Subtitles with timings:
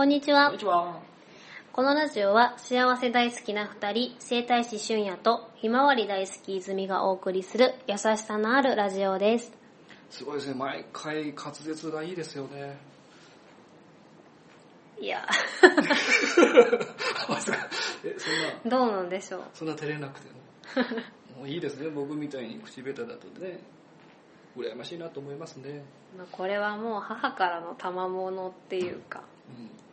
[0.00, 0.58] こんにちはこんに。
[0.60, 0.98] ちは。
[1.74, 9.52] このラジオは幸せ大好きな二人、生態師俊也とひまわり大好き泉がお送りする優しさのあるラジオです。
[10.08, 10.54] すごいですね。
[10.54, 12.78] 毎回滑舌がいいですよね。
[14.98, 15.28] いや、
[17.28, 17.68] まさか
[18.02, 19.42] え、そんな、どうなんでしょう。
[19.52, 21.36] そんな照れなくても。
[21.40, 21.90] もういいですね。
[21.90, 23.60] 僕みたいに口下手だとね、
[24.56, 25.84] 羨ましいなと思いますね。
[26.16, 29.89] まあこれはもう母からの賜物っていうか、うん。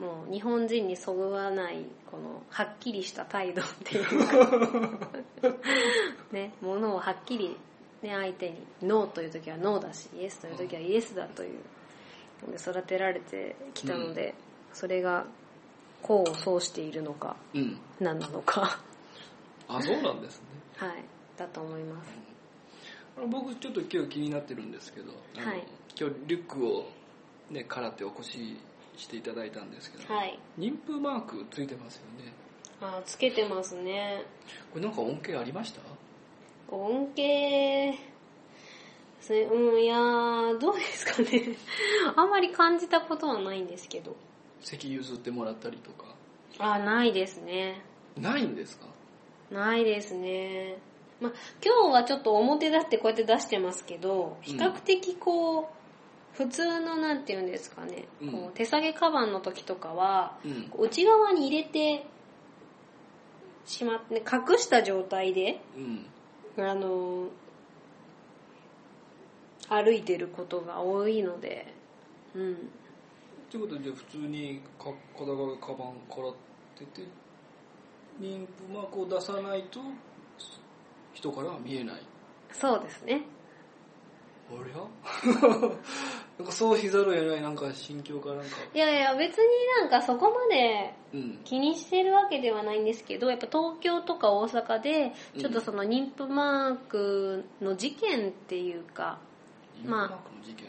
[0.00, 5.10] もう日本人にそぐわない、このはっきりした態度っていうか、
[6.32, 7.54] ね、ものをはっきり、
[8.00, 11.58] ね、相手に、ノーという時はノーだし、イエスという時はイエスだという、
[12.46, 14.34] ので育てられてきたので、
[14.72, 15.26] それが、
[16.02, 17.78] 功を奏しているのか、うん。
[18.00, 18.80] 何なのか、
[19.68, 20.46] あ、そうなんですね。
[20.76, 21.04] はい、
[21.36, 22.10] だと思います。
[23.28, 25.62] 僕ちょっと今日気になってるんですけど、はい
[25.98, 26.86] 今日リュックを
[27.50, 28.56] ね、からってお越し
[28.96, 30.38] していただいたんですけど、はい。
[30.58, 32.32] 妊婦マークついてますよね。
[32.80, 34.24] あ、つけてますね。
[34.72, 35.80] これなんか恩恵ありました？
[36.74, 37.94] 恩恵、
[39.20, 41.56] それうん、いやー、どうですかね。
[42.16, 44.16] あんまり感じたことはないんですけど。
[44.60, 46.14] 席譲ってもらったりとか。
[46.58, 47.82] あ、ないですね。
[48.16, 48.86] ないんですか？
[49.50, 50.78] ないですね。
[51.20, 55.66] まあ、今日はちょっと表立ってこうやって出してますけど、比較的こう、
[56.32, 60.70] 普通のなんて言うんですかね、うんこう手提げカバンの時とかは、うん。
[60.78, 62.06] 内側に入れて
[63.66, 65.60] しまって、隠した状態で、
[66.56, 66.64] うん。
[66.64, 67.28] あの、
[69.68, 71.74] 歩いてることが多いので、
[72.34, 72.52] うん。
[72.52, 72.56] っ
[73.52, 76.34] てことでじゃあ普通にか肩掛けカバンからっ
[76.78, 77.02] てて
[78.20, 79.80] 妊婦マークを出さないと
[81.12, 81.96] 人からは見えない
[82.52, 83.22] そうですね。
[84.58, 84.76] ありゃ
[86.38, 88.44] なんかそうしざるを得ないなんか心境かなんか。
[88.74, 89.46] いやいや、別に
[89.80, 91.40] なんかそこまでうん。
[91.44, 99.18] 気にしてるわけではないんですけど、やっぱ東京とか大阪で、ちょっとその妊婦マークの事件っていうか、
[99.84, 100.68] まあマークの事件？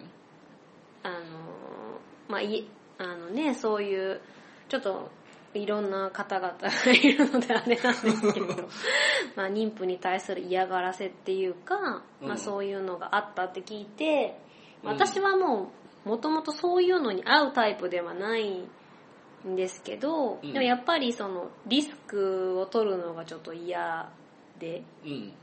[1.03, 1.22] あのー、
[2.28, 4.22] まあ、い、あのね、そういう、
[4.70, 5.09] ちょっと、
[5.54, 8.48] いろんな方々がいるのであれなんですけど、
[9.36, 12.28] まあ、妊婦に対する嫌がらせっていうか、うん。
[12.30, 14.38] まあ、そういうのがあったって聞いて、
[14.84, 14.90] うん。
[14.90, 15.72] 私はも
[16.06, 18.66] う、もともとそういうのに合うタイプではない
[19.46, 20.54] んですけど、うん。
[20.54, 24.10] でもやっぱりその、リスクを取るのがちょっと嫌
[24.58, 25.34] で、うん。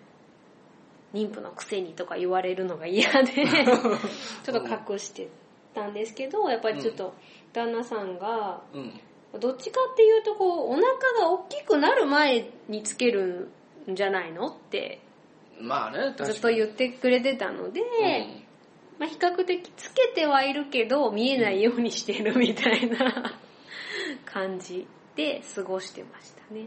[1.13, 3.33] 妊婦のくせにとか言われるのが嫌で、
[4.45, 5.29] ちょっと隠して
[5.75, 7.15] たんですけど、やっぱりちょっと
[7.53, 9.01] 旦那さんが、うん
[9.39, 10.87] どっちかっていうとこう、お腹
[11.21, 13.49] が大きくなる前につける
[13.91, 15.01] んじゃないのって
[15.61, 18.43] まあねずっと言ってくれてたので、うん。
[18.99, 23.39] まあ比較的つけてはいるけど見えないようにしてるみたいな
[24.25, 26.67] 感じで過ごしてましたね。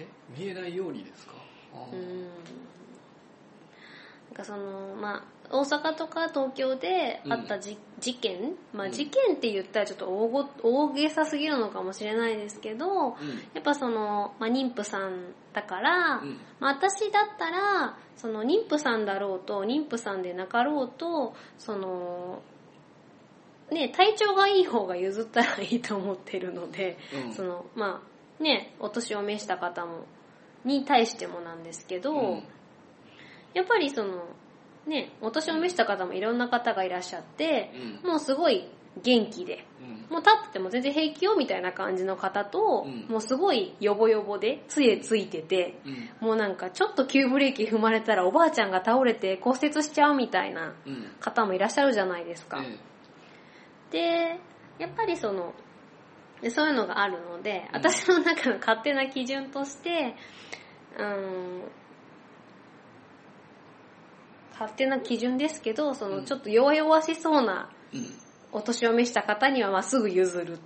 [0.00, 1.34] え見えないようにですか？
[1.92, 2.28] うん
[4.32, 8.92] なんかその、まあ、大阪とか東京であったじ、事件まあうん。
[8.92, 13.12] 事件って言ったらちょっと大ご大げさすぎるのかもしれないですけど、うん。
[13.52, 16.38] やっぱその、まあ、妊婦さんだから、うん。
[16.60, 22.40] まあ、私だったら、その妊婦さんだろうと、妊婦さんでなかろうと、その、
[23.70, 27.34] ね、体調がいい方が譲ったらいいと思ってるので、うん。
[27.34, 28.02] その、ま
[28.40, 30.06] あ、ね、お年を召した方も、
[30.64, 32.42] に対してもなんですけど、うん
[33.54, 34.24] やっぱりその、
[34.86, 38.10] ね、お年を召した方もいろんな方がいらっしゃって、うん。
[38.10, 38.68] もうすごい
[39.02, 39.88] 元気で、うん。
[40.10, 43.06] もう立ってても全然平気よみたいな感じの方と、うん。
[43.08, 46.28] もうすごいヨボヨボで杖ついてて、うん。
[46.28, 51.06] もうなんかちょっと急ブレーキ踏まれたらおばあちゃんが倒れて骨折しちゃうみたいなうん。
[51.20, 52.62] 方もいらっしゃるじゃないですか。
[52.62, 52.78] え
[53.92, 54.40] で、
[54.78, 55.52] やっぱりその、
[56.40, 57.76] でそういうのがあるので、うん。
[57.76, 60.16] 私の中の勝手な基準として、
[60.98, 61.62] うん、
[64.62, 67.70] 勝手な基準ですけど、そのちょっと弱々しそうな
[68.52, 70.58] お年を召した方にはまあすぐ譲る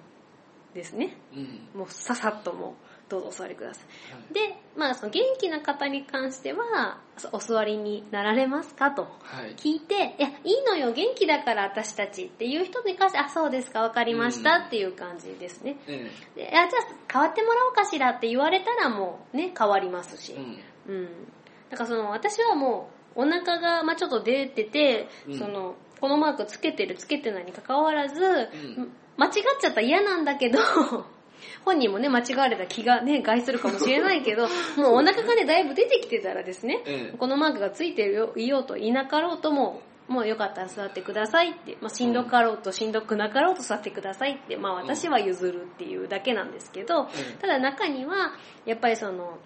[0.75, 1.17] ですね。
[1.35, 2.73] うんもうささっともう
[3.09, 4.13] どうぞお座りください。
[4.13, 7.01] はいで、まあその元気な方に関しては、
[7.33, 15.79] お座りになられますかとはい聞いて、いや、いいのよ、元気だから私たちっていう人に関して、あ、そうですか、わかりましたっていう感じですね。
[15.87, 20.35] えであ、じゃあ変わってもらおうかしらって言われたらもうね、変わりますし。
[20.37, 21.09] えうんうん。
[21.71, 25.39] だからその、私はもう、お腹が、まあちょっと出てて、うん。
[25.39, 28.93] その、このマークつけてるつけてないに関わらず、ん。
[29.17, 30.59] 間違っちゃったら嫌なんだけど、
[31.65, 37.17] 本人もね、間違われた気がね、害するかもしれないけど、 もうお腹がね、だいぶ出てきてたらですね、ええ。
[37.17, 47.09] このマークがついてるよいようといなかろうとも、もうよかったら座ってくださいって、まあ、しんどかろうとしんどくなかろうと座ってくださいって、まあ、私は譲るっていうだけなんですけど、
[47.41, 48.33] ただ中には
[48.67, 49.39] やっぱりその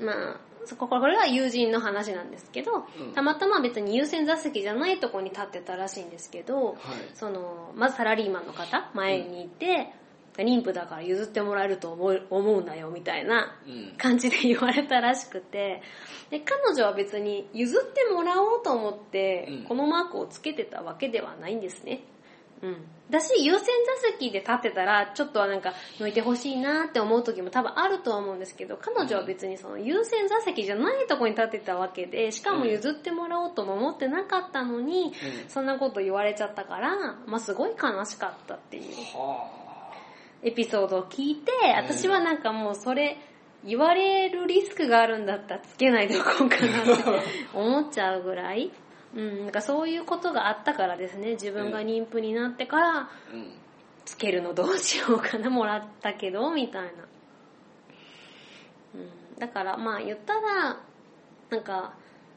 [0.00, 3.12] まあそここれは友人の話なんですけど、うん。
[3.12, 6.76] たまたま別に優先座席じゃないとこに立ってたらしいんですけど、はい。
[7.14, 9.92] そのまずサラリーマンの方前にいて、
[10.36, 13.94] 妊婦だから譲ってもらえると思う思うんだよみたいなうん。
[13.96, 15.82] 感じで言われたらしくて
[16.30, 19.64] で彼女は別に譲ってもらおうと思って、うん。
[19.64, 22.02] このマークをつけてたわけではないんですね。
[22.62, 22.76] うん、
[23.08, 35.12] だし優先座席で立ってたらちょっとはなんか抜いてほしいなって思う時も多分あるとは思うんですけど彼女は別にその優先座席じゃないとこに立ってたわけでしかも譲ってもらおうとも思ってなかったのに、
[35.48, 38.84] そんなこと言われちゃったから、まあ、すごい悲しかったっていう
[39.16, 39.60] は
[40.42, 43.18] エピソードを聞いて私はなんかもうそれ
[43.64, 47.04] 言われるリスクがあるんだったらつけないでおこうかなって
[47.54, 48.70] 思っちゃうぐらい、
[49.14, 51.32] うん、なんかそういうことがあったからですね。
[51.32, 53.52] 自分が妊婦になってからあうん。
[54.04, 56.88] つけるのどうしようかなもらったけどみたいな、
[58.94, 58.98] う
[59.36, 60.80] ん、だからまあ言ったら
[61.50, 61.94] なんか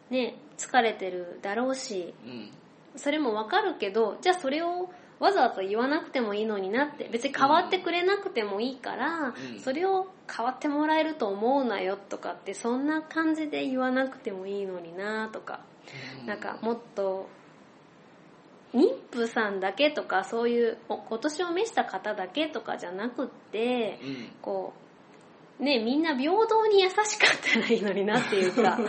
[0.09, 2.51] ね疲れてるだろうしうん。
[2.95, 9.59] それもわかるけどじゃあそれをわざわざ言わなくてもいいのになって別に変わってくれなくてもいいから、うん。
[9.59, 15.61] それを変わってもらえると思うなよとかってそんな感じで言わなくてもいいのになとか、
[16.25, 17.27] なんかもっと
[18.73, 24.27] 妊婦さんだけとかそういうお今年を召した方だけとかじゃなくってうん。
[24.41, 24.83] こう
[25.59, 27.07] ねみんな平等に優しかっ
[27.53, 28.79] たらいいのになっていうか。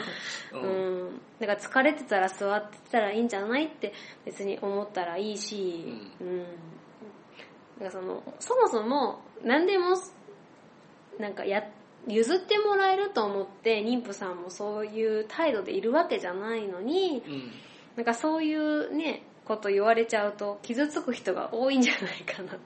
[0.52, 1.08] う うん。
[1.08, 3.92] ん、だから疲れてたら座ってたらいいんじゃないって
[4.24, 5.84] 別に思ったらいいし、
[6.20, 6.42] うん。
[6.42, 9.96] だからその、そもそも何でも、
[11.18, 11.64] なんかや、
[12.06, 17.52] 譲ってもらえると思って妊婦さんもそういう態度でいるわけじゃないのに、うん。
[17.96, 22.60] なんかそういうね、こと言われちゃうと傷つく人が多いんじゃないかなって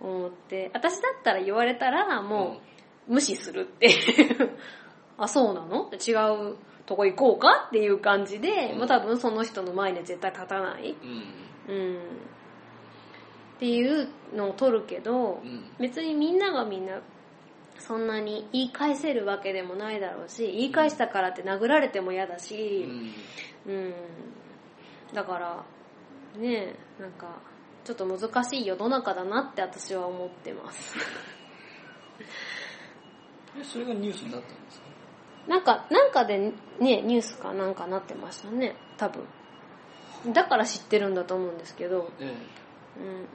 [0.00, 2.73] 思って、私だったら言われたらもう
[3.06, 4.50] 無視するっていう。
[5.18, 5.90] あ、そうなの？
[5.92, 6.12] 違
[6.52, 6.56] う
[6.86, 10.96] とこ行こうかっていう感じで、うんもう多分その人の前には絶対立たない。
[11.68, 11.96] うんうん。
[11.96, 17.00] っていうのを取るけど、うん別にみんながみんな
[17.78, 23.12] そんなに言い返せるわけでもないだろうし、言い返したからって殴られても嫌だうし、ん
[23.66, 23.94] うん。
[25.12, 25.64] だから、
[26.40, 27.40] ねえ、なんか、
[27.84, 30.96] ちょっと難しい世の中だなって私は思ってます。
[33.58, 34.84] えそれがニュースになったんですか？
[35.46, 36.52] なんか、なんかでね、
[37.02, 39.24] ニュースかなんかなってましたね、多分。
[40.32, 42.34] だから知ってるんだと思うんですけど、え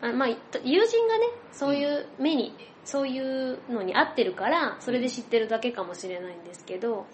[0.02, 0.30] うん、あまあ、
[0.64, 7.06] 友人がね、そういう目に、そういうのに合ってるから、それで知ってるだけかもしれないんですけど、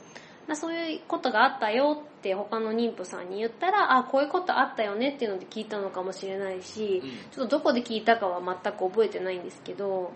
[0.48, 7.10] まあ、そういうことがあったよって他の妊婦さんに言ったら、あ、こういうことあったよねっていうので聞いたのかもしれないし、うん。
[7.32, 10.12] ちょっとどこで聞いたかは全く覚えてないんですけど、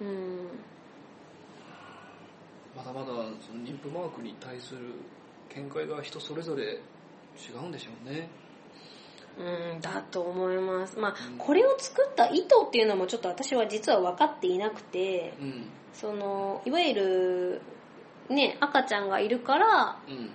[0.00, 0.48] うん、
[2.78, 3.12] まだまだそ
[3.52, 4.80] の妊婦マークに対する
[5.48, 8.28] 見解が人それぞれ違うんでしょうね。
[9.38, 10.98] うん、だと思います。
[10.98, 15.66] まあうん、これを作った意図っていうのもちょっと私は実は分かっていなくて、うん。
[15.92, 17.60] その、いわゆる、
[18.28, 20.30] ね、赤ちゃんがいるから、うん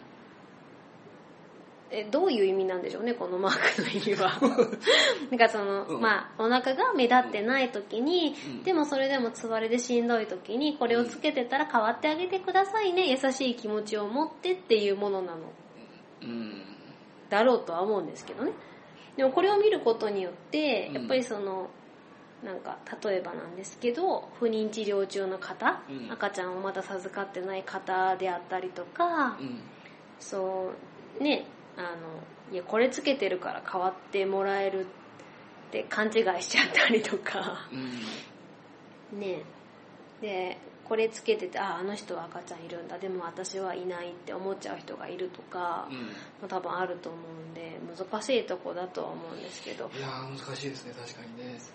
[1.95, 4.39] えどういう意味なんでしょうね、このマークの意味は。
[5.29, 15.53] なんかその、うんまあ、お腹が目立ってない時に、うんでもそれでもつわれでしんどい時に、これをつけてたら変わってあげてくださいね、優しい気持ちを持ってっていうものなの。
[16.23, 16.61] うん
[17.29, 18.53] だろうとは思うんですけどね。
[19.15, 21.69] でもこれを見ることによって、うんやっぱりその、
[22.43, 29.61] なんか、例えばなんですけど、不妊治療中の方、うん赤ちゃんをまだ授かってない方であったりとか、うん
[30.19, 30.71] そ
[31.19, 31.45] う、ね、
[31.77, 31.87] あの、
[32.51, 34.85] いや、これつけてるから変わってもらえるっ
[35.71, 37.67] て勘違いしちゃったりとか、
[39.11, 39.19] うん。
[39.19, 39.43] ね。
[40.21, 45.97] で、これつけてて、あ、あの人は赤ちゃんいるんだ、でも私はいないって思っちゃう人がいるとか、うん。
[45.97, 46.11] ま
[46.43, 50.93] あ多分あると思うんで、難しいとこだとは思うんですけど、いやー難しいですね。
[50.93, 51.57] 確かにね。
[51.59, 51.71] そ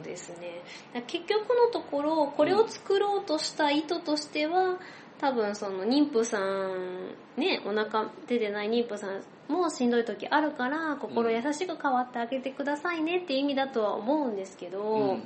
[0.00, 0.62] うですね。
[1.06, 4.78] 結局のところ、これを作ろうとした意図としては、
[5.22, 15.22] 多分その妊婦さん、ね、お腹出てない妊婦さんもしんどい時あるから、心優しく変わってあげてくださいねっていう意味だとは思うんですけど、うん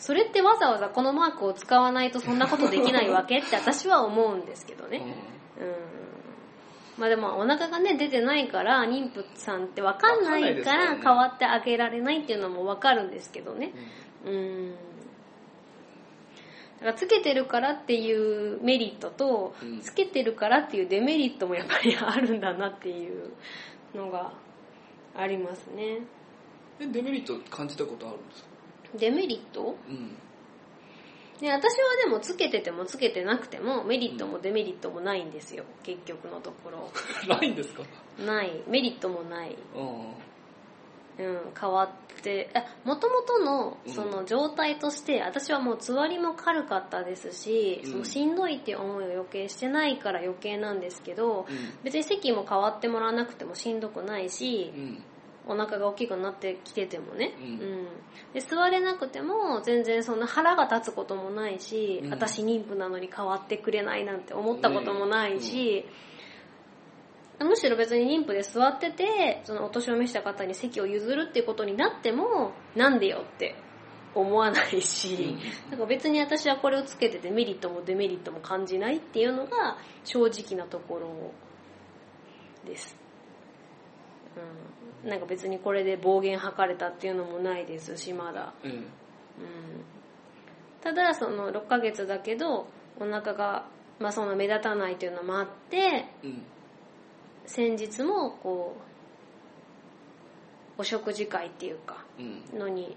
[0.00, 5.02] それってわざわざこのマークを使わないとそんなことできないわけって 私は思うんですけどね。
[5.60, 5.74] うん
[7.00, 13.72] まあでもお腹がね出てないから妊婦さんって分かんないかわかんないですからねら変わってあげられないっていうのも分かるんですけどね。
[14.24, 14.74] うんうん。
[16.80, 18.12] だからつけてるからってい
[18.54, 19.80] うメリットと、うん。
[19.80, 23.30] つけてるからっていうデメリットもやっぱりあるんだなっていう
[23.94, 24.32] のが
[25.16, 26.00] ありますね。
[26.80, 28.48] えデメリット感じたことあるんですか？
[28.98, 29.76] デメリット？
[29.88, 30.16] うん。
[31.40, 36.90] ね、私はでもつけててもつけてなくてもメリットもデメリットもないんですよ結局のところ。
[37.32, 37.82] ないんですか？
[38.24, 38.50] ない。
[38.66, 40.14] メリットもない、うん
[41.18, 41.88] うん、変わっ
[42.22, 42.50] て
[42.84, 43.92] もともとのうん。
[43.92, 47.90] その状態として私はもうつわりも軽かったですし、うん。
[47.92, 51.56] そのしんどいっていう思いを余計してないから余計なんですけどうん。
[51.84, 55.02] 別に席も変わってもらわなくてもしんどくないしうん。
[55.48, 57.86] お腹が大きくなってきててもね、うん。
[58.34, 62.10] で座れなくても全然そんな腹が立つこともないし、うん。
[62.10, 65.86] 私妊婦なのに変わってくれないなんて思ったこともないし、
[67.40, 73.54] むしろ別に妊婦で座っててそのお年を召した方に席を譲るっていうことになってもなんでよって
[74.14, 75.36] 思わないし、
[75.70, 81.32] なんか別に私はこれをつけててメリットもデメリットも感じないっていうのが正直なところ
[82.66, 82.96] です。
[85.04, 88.70] うん、なんか別にこれで暴言吐かれたっていうのもないですしまだ、うん。
[88.70, 88.84] うん、
[90.82, 92.66] ただその6ヶ月だけど
[92.98, 93.66] お腹が
[94.00, 96.42] まあその目立たないというのもあってうん
[97.48, 98.76] 先日もこ
[100.78, 102.22] うお食事会っていうかう
[102.56, 102.58] ん。
[102.58, 102.96] のに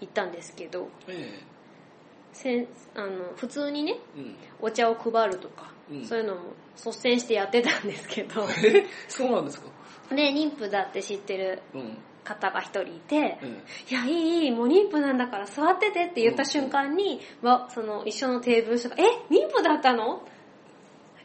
[0.00, 1.40] 行ったんですけどえ
[2.32, 4.34] せんあの普通にねえうん。
[4.60, 6.04] お茶を配るとか、うん。
[6.04, 6.40] そういうのも
[6.76, 8.42] 率先してやってたんですけど。
[8.64, 8.84] え？
[9.08, 9.68] そうなんですか？
[10.10, 11.96] で妊婦だって知ってるうん。
[12.24, 13.48] 方が一人いてうん。
[13.50, 20.22] いや、いい、いい、もう妊婦なんだから座っててって言った瞬間に、わその一緒のテーブルの人が、え、妊婦だったの？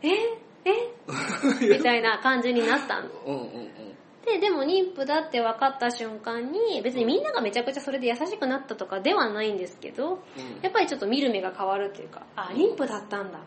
[0.01, 0.09] え、
[0.69, 3.09] え みたいな感じになったの。
[3.25, 3.97] うんうんうん。
[4.25, 10.19] で、でも妊婦だって分かった瞬間に、別にみんながめちゃくちゃそれで優しくなったとかではないんですけど、うん。
[10.61, 13.39] やっぱりちょっと見る目が変わるっていうか、あ、妊婦だったんだ。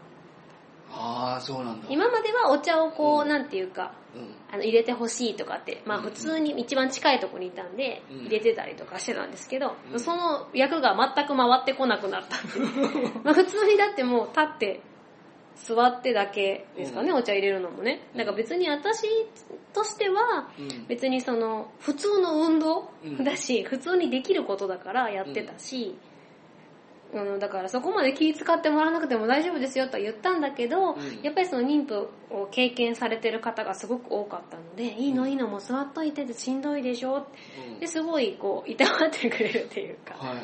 [0.93, 1.87] ああそうなんだ。
[1.89, 4.35] 今まではお茶をこう、うんなんていうか、うん。
[4.53, 8.21] あの入れてほしいとかって、まあうん普通に一番近いところにいたんで、うん。
[8.23, 10.01] 入れてたりとかしてたんですけど、うん。
[10.01, 12.37] その役が全く回ってこなくなった
[13.23, 14.81] まあ普通にだってもう立って、
[15.65, 17.17] 座ってだけですかね、うん。
[17.17, 18.01] お茶入れるのもね。
[18.17, 19.03] だから別に私
[19.73, 20.87] としては、うん。
[20.87, 23.25] 別にその、普通の運動うん。
[23.25, 25.97] だし、普通にできることだからやってたし、
[27.13, 31.21] うん、だからそこまで気使ってもらわなくても大丈夫ですよとは言ったんだけど、うん。
[31.23, 37.27] やっぱりその妊婦を経験されてる方がすごく多かったので、いいのいいのもう座っといててしんどいでしょ
[37.73, 37.81] うん。
[37.81, 40.15] ですごいこう、いたわってくれるっていうか。
[40.15, 40.37] はい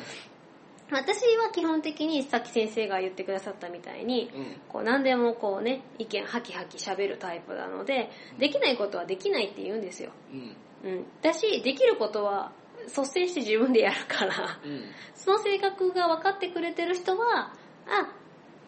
[0.89, 10.11] 私は基本的にさっき先生が言ってくださったみたいに、うんこう何でもこうね、意見ハキハキ喋るタイプなので、できないことはできないって言うんですよ。
[10.31, 10.55] うん
[10.89, 11.05] うん。
[11.21, 12.51] だし、できることは
[12.85, 14.81] 率先して自分でやるから、うん
[15.13, 17.53] その性格が分かってくれてる人は、
[17.87, 18.13] あ、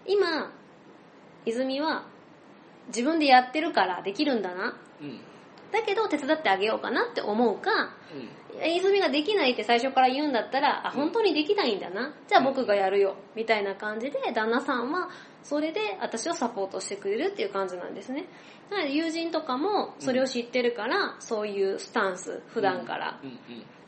[0.05, 0.51] 今、
[1.45, 2.05] 泉は
[2.87, 4.77] 自分でやってるからできるんだな。
[5.01, 5.21] うん
[5.71, 7.71] だけど手伝ってあげようかなって思うか、
[8.13, 8.29] うん
[8.61, 12.13] 泉ができないって最初から言うんだったら、あ、本当にできないんだな。
[12.27, 13.15] じゃあ僕がやるよ。
[13.33, 15.09] みたいな感じで、旦那さんは、
[15.43, 18.25] それで私をサポートしてくれるっていう感じなんですね。
[18.69, 23.19] なので友人とかもそれを知ってるから、そういうスタンス、普段から。
[23.23, 23.39] うん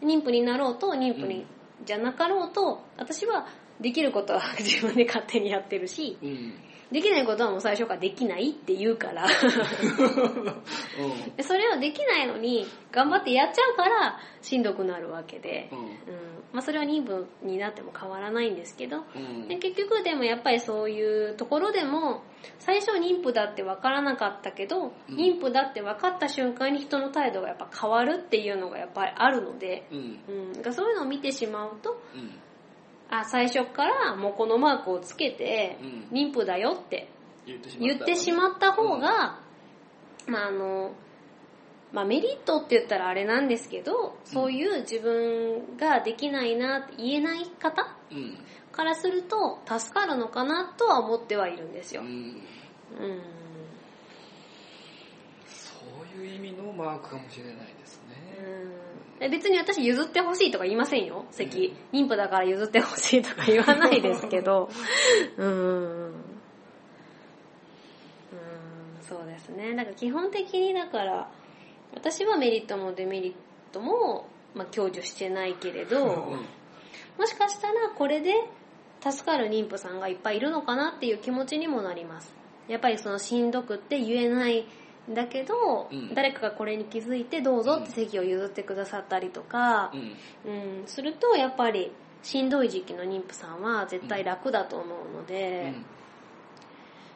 [0.02, 1.46] 妊婦になろうと、妊婦にうん
[1.86, 3.48] じゃなかろうと、私は
[3.80, 6.54] できることは 自分で勝手にやってるし、うんうん
[6.91, 9.29] できないことはもう最初からできないって言うから、うん。
[11.43, 15.77] それをできないのに頑張ってやっちゃうからしんどくなるわけで、うん。
[15.79, 15.86] うん。
[16.51, 19.48] まあ、それは妊婦になっても変わらないんですけど、うん。
[19.48, 22.24] で結局でもやっぱりそういうところでも
[22.60, 25.15] 最初妊婦だって分からなかったけど、うん。
[25.15, 30.19] 妊婦だって分かった瞬間に人の態度がやっぱ変わるっていうのがやっぱりあるので、うん。
[30.65, 32.31] うん、そういうのを見てしまうとうん
[33.12, 36.18] あ最初からもうこのマークをつけて、うん。
[36.18, 37.10] 妊婦だよって
[37.46, 37.58] 言
[37.98, 39.39] ってしまった方が、
[40.27, 40.94] まああの、
[41.91, 48.38] まあメリットって言ったらあれなんですけど、そういう自分ができないなって言えない方うん。
[48.72, 52.01] からすると助かるのかなとは思ってはいるんですよ。
[52.01, 52.06] う。
[52.06, 52.08] ん。
[52.08, 52.41] うん。
[55.48, 55.74] そ
[56.18, 58.38] ういう意味のマークかもしれないですね。
[58.39, 58.90] うん
[59.30, 61.75] 別に私譲ってほしいとか言いませんよ、席。
[61.94, 64.70] 妊婦だから譲ってほしいとか言わないですけど。
[65.38, 65.48] うん。
[65.48, 66.13] うん、
[69.01, 69.75] そうですね。
[69.75, 71.30] だから基本的にだから、
[71.94, 73.34] 私はメリットもデメリッ
[73.72, 74.25] トも、
[74.56, 76.38] まあ、享受してないけれど、
[77.18, 78.34] もしかしたらこれで
[79.08, 82.34] 助かる妊婦さんがいっぱいいるのかなっていう気持ちにもなります。
[82.68, 84.66] やっぱりそのしんどくって言えないん
[85.10, 86.13] だけど、うん。
[86.13, 89.91] 誰かがこれに気づいてどうぞって席を譲ってくださったりとか
[90.46, 90.81] う、ん。
[90.81, 91.91] うん、するとやっぱり
[92.24, 95.74] しんどい時期の妊婦さんは絶対楽だと思うので、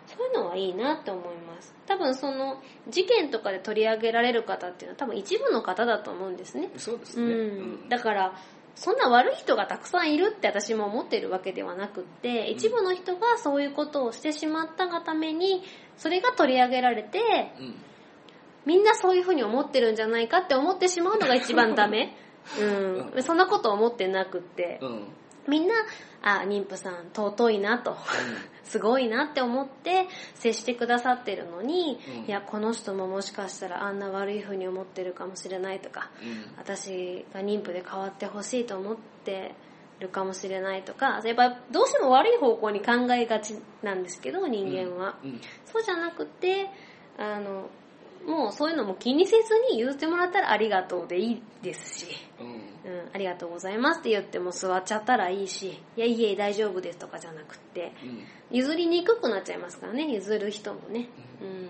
[0.08, 1.74] そういうのはいいなって思います。
[1.86, 6.72] 多分その事件とかで取り上げられる方っていうのは多分一部の方だと思うんですね。
[6.78, 8.34] そうですね、うん、だから
[8.76, 15.64] そんな悪い人がたくさんいるって私も思ってるわけではなくって一部の人がそういうことをしてしまったがために
[15.98, 17.20] それが取り上げられて
[17.60, 17.76] うん。
[18.66, 22.16] みんなそういうふうに思ってるんじゃないかって思ってしまうのが一番ダメ。
[22.60, 24.80] うん、そんなこと思ってなくって。
[25.48, 25.76] みんな
[26.22, 27.96] あ妊婦さん尊いなと
[28.66, 32.26] すごいなって思って接してくださってるのに、うん。
[32.26, 36.58] いやこの人ももしかしたらあんな悪い風に思ってるかもしれないとかうん。
[36.58, 39.56] 私が妊婦で変わってほしいと思って
[40.00, 45.42] るかもしれないとかやっぱどうしても悪い方向に考えがちなんですけど人間は、うん。
[45.66, 46.70] そうじゃなくて
[47.18, 47.70] あの
[48.26, 52.08] もうそういうのも気にせずに言ってもらったらありがとうでいいですし、
[52.40, 52.62] うんうん、
[53.16, 58.58] ありがとうございますって言っても座っちゃったらいいしいやいえ大丈夫ですとかじゃなくてうん。
[58.58, 61.08] 譲りにくくなっちゃいますからね譲る人もね。
[61.42, 61.70] うん。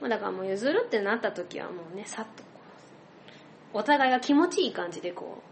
[0.00, 2.42] まあだからもう譲るってなった時はもうねさっと
[3.74, 5.42] お互いが気持ちいい感じでこ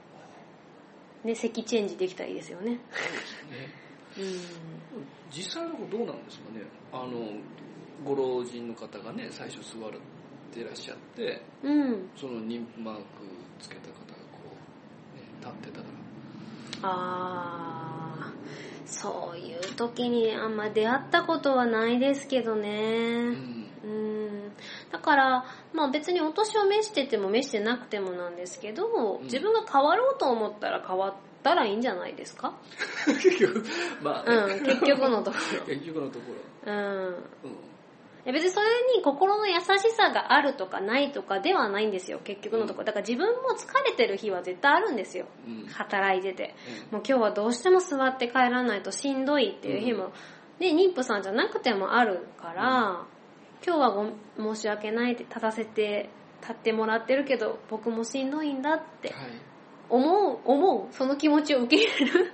[1.23, 2.71] うね席チェンジできたらいいですよね。
[2.71, 2.79] ね。
[4.17, 4.25] うん。
[5.31, 6.65] 実際のとどうなんですかね。
[6.95, 7.29] あの
[8.07, 9.91] ご老人の方がね最初座っ
[10.51, 12.09] てらっしゃってうん。
[12.17, 13.03] その妊婦マーク
[13.61, 14.00] つけた
[15.61, 15.79] ってた。
[15.79, 15.85] ら
[16.83, 18.33] ああ
[18.87, 23.67] そういう時にあんま出会ったことはないですけどうねん。
[23.85, 24.53] うん。
[24.91, 29.25] だからまあ別にお年を召してても召してなくてもなんですけどん。
[29.25, 32.53] 自分が変わろうと思ったら変わったらいいんじゃないですか？
[33.07, 33.65] 結局
[34.03, 35.37] まあね、うん結局のとこ
[35.67, 36.25] 結局のとこ
[36.67, 36.73] ろ。
[36.73, 36.79] うん。
[36.79, 37.17] ろ、うん
[38.27, 39.65] 別にそれに心の優し
[39.97, 42.21] さがあるとかないとかではないんですよ。
[42.23, 42.81] 結局のとこ。
[42.81, 45.27] ろだから自分も疲れてる日は絶対あるんですよ。
[45.47, 45.67] うん。
[45.67, 46.55] 働いてて。
[46.91, 46.97] うん。
[46.97, 50.13] もう今日はどうしても座って帰らないとしんどいっていう日も、
[50.59, 53.07] ね、妊婦さんじゃなくてもあるから、
[53.67, 53.91] 今日は
[54.37, 56.11] ご申し訳ないって立たせて
[56.41, 59.17] 立ってもらってるけど僕もしんどいんだってはい。
[59.89, 60.95] 思う思う。
[60.95, 62.33] その気持ちを受け入れる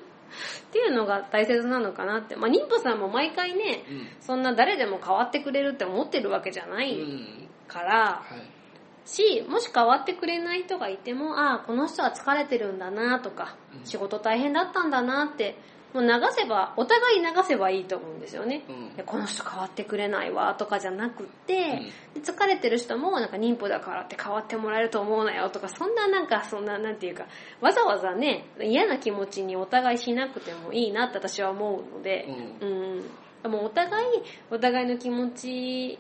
[0.69, 4.09] っていうのが大切なのかなって、まあ、妊婦さんも毎回ねうん。
[4.21, 9.09] そんな誰でも変わってくれるって思ってるわけじゃなういんから、はい。
[9.09, 13.87] しもし変わってくれない人がいてもああこの人は疲れてるんだなとか、うん。
[13.87, 15.57] 仕事大変だったんだなって
[15.97, 18.65] もう流せばお互い流せばいいと思うんですよね、
[18.99, 19.05] うん。
[19.07, 21.81] この人変わってくれないわとかじゃなくって、
[22.15, 27.25] で疲れてる人もなんか妊婦だからって変わってもらえると思うなよとかそんななんかそんななんていうか
[27.63, 32.27] わざわざね嫌な気持ちにお互いしなくてもいいなって私は思うので、
[32.61, 34.07] うん、もうお互い
[34.51, 35.99] お互いの気持ち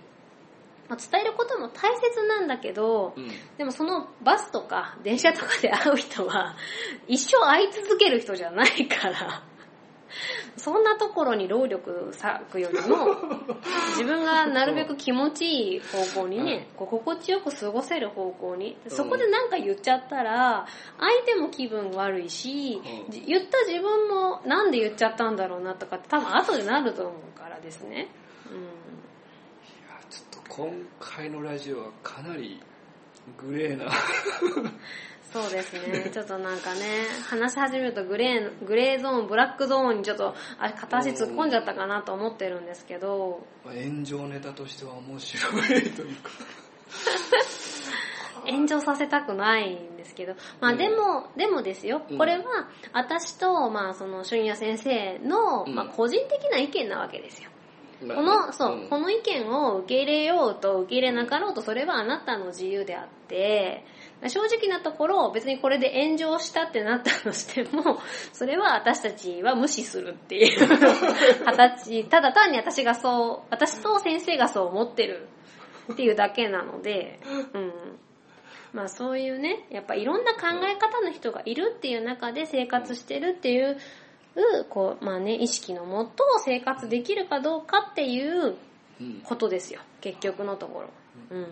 [0.90, 3.30] まあ伝えることも大切なんだけど、うん。
[3.56, 6.54] でもそのバスとか電車とかで会う人は
[7.08, 9.42] 一生会い続ける人じゃないから、
[10.56, 13.16] そんなところに労力割くよりも、
[13.96, 20.66] 自分がなるべく気持ちいい方向にね、こう心地よく過ごせる方向に、そこでなんか言っちゃったら、
[20.98, 22.80] 相手も気分悪いし
[23.26, 28.08] 言った自分もなんで言っちゃったんだろうなとかって多分後でなると思うからですね。
[28.50, 28.58] うん。
[28.58, 28.64] い
[29.88, 32.60] やちょっと今回のラジオはかなり
[33.36, 33.90] グレーな
[35.36, 36.08] そうですね。
[36.14, 36.80] ちょっとなんかね、
[37.28, 46.30] 話し始めるとグレー、グレーゾーン、ブラックゾーンにちょっと、あれ、片足突っ込んじゃったかなと思ってるんですけど、まあ炎上ネタとしては面白いというか。
[48.46, 52.18] 炎上させたくないんですけど、まあでも、でもですよ、うん。
[52.18, 52.44] これは
[52.92, 55.74] 私と、まあその、春也先生の、うん。
[55.74, 57.50] まあ個人的な意見なわけですよ。
[58.02, 58.88] まあこの、そう、ん。
[58.88, 63.84] この意見を受け入れようと受け入れなかろうと、それはあなたの自由であって、
[64.22, 68.00] 正直なところ、別にこれで炎上したってなったとしても、
[68.32, 70.68] それは私たちは無視するっていう
[71.44, 75.28] 形、ただ単に私がそう、私と先生がそう思ってる
[75.92, 77.20] っていうだけなので、
[77.52, 77.72] うん。
[78.72, 83.78] まあそういうね、やっぱいろんな考え方の人がいるっていう中で生活してるっていう、
[84.68, 88.56] こう、まあね、意識のもと生活できるかどうかっていう
[89.00, 90.88] うんことですよ、結局のところ。
[91.30, 91.46] うん。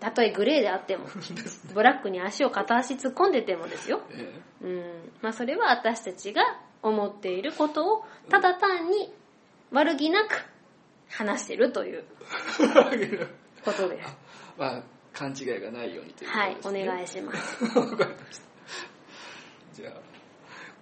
[0.00, 1.06] たとえグレーであっても、
[1.72, 4.02] ブラックに足を片足突っ込んでてもですよ。
[4.10, 5.12] えうん。
[5.22, 6.42] まあそれは私たちが
[6.82, 9.12] 思っていることを、ただ単に
[9.70, 10.44] 悪気なく
[11.08, 12.04] 話してるという
[12.92, 13.28] え
[13.64, 14.16] ことです。
[14.56, 17.64] まあ勘違いがないようにというはい、おことですね願いします。
[17.78, 18.48] わかりました
[19.74, 19.92] じゃあ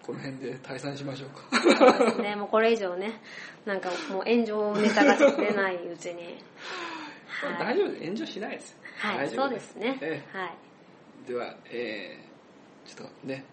[0.02, 3.20] この辺で退散しましょうかそうですね、もうこれ以上ね、
[3.64, 6.38] なんかもう炎上ネタが出ないうちに。
[7.42, 7.88] はい、大丈夫。
[7.90, 8.70] です炎上しないです。
[8.72, 9.99] よはい、そうですね。
[10.01, 10.55] えはい。
[11.27, 13.44] えではえー、ちょっとね。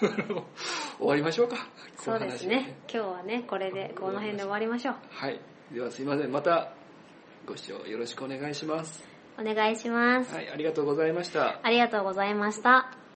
[0.98, 1.56] 終わりましょうか。
[1.96, 2.76] そうですね。
[2.92, 4.94] 今日はね、これで、この辺で終わりましょう。
[5.10, 5.38] はい。
[5.72, 6.32] ではすいません。
[6.32, 6.72] また
[7.46, 9.04] ご視聴よろしくお願いします。
[9.38, 10.34] お願いします。
[10.34, 10.50] はい。
[10.50, 11.60] ありがとうございました。
[11.62, 12.98] ありがとうございました。